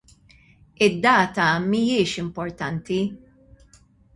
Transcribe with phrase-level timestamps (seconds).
[0.85, 2.99] Id-data mhijiex importanti.